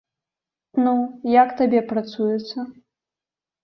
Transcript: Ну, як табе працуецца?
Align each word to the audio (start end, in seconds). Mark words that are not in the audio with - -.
Ну, 0.85 0.93
як 1.43 1.55
табе 1.61 1.79
працуецца? 1.95 2.57